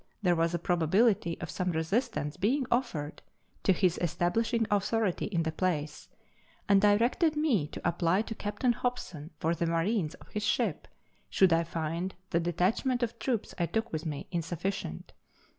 253 0.23 0.23
there 0.27 0.35
was 0.43 0.53
a 0.55 0.57
probability 0.57 1.39
of 1.41 1.49
some 1.51 1.71
resistance 1.73 2.35
beiug 2.35 2.63
offered 2.71 3.21
to 3.61 3.71
his 3.71 3.99
establishing 3.99 4.65
authority 4.71 5.25
in 5.25 5.43
the 5.43 5.51
place, 5.51 6.09
and 6.67 6.81
directed 6.81 7.35
me 7.35 7.67
to 7.67 7.79
apply 7.87 8.23
to 8.23 8.33
Captain 8.33 8.73
Hobson 8.73 9.29
for 9.37 9.53
the 9.53 9.67
marines 9.67 10.15
of 10.15 10.29
his 10.29 10.41
ship, 10.43 10.87
should 11.29 11.53
I 11.53 11.63
find 11.63 12.15
the 12.31 12.39
detachment 12.39 13.03
of 13.03 13.19
troops 13.19 13.53
I 13.59 13.67
took 13.67 13.93
with 13.93 14.07
me 14.07 14.25
insufficient. 14.31 15.13